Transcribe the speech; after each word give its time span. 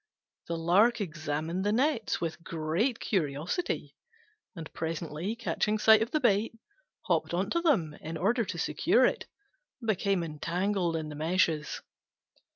The 0.47 0.57
Lark 0.57 0.99
examined 0.99 1.63
the 1.63 1.71
nets 1.71 2.19
with 2.19 2.41
great 2.43 2.99
curiosity, 2.99 3.93
and 4.55 4.73
presently, 4.73 5.35
catching 5.35 5.77
sight 5.77 6.01
of 6.01 6.09
the 6.09 6.19
bait, 6.19 6.57
hopped 7.05 7.35
on 7.35 7.51
to 7.51 7.61
them 7.61 7.93
in 8.01 8.17
order 8.17 8.43
to 8.43 8.57
secure 8.57 9.05
it, 9.05 9.27
and 9.79 9.87
became 9.89 10.23
entangled 10.23 10.95
in 10.95 11.09
the 11.09 11.15
meshes. 11.15 11.81